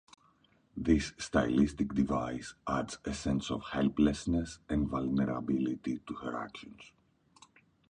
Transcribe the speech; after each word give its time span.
This 0.75 1.13
stylistic 1.19 1.93
device 1.93 2.55
adds 2.67 2.97
a 3.05 3.13
sense 3.13 3.51
of 3.51 3.61
helplessness 3.65 4.57
and 4.67 4.87
vulnerability 4.89 5.99
to 6.07 6.13
her 6.15 6.35
actions. 6.41 6.91